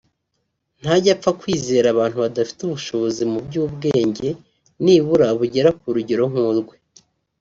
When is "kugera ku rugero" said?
5.39-6.23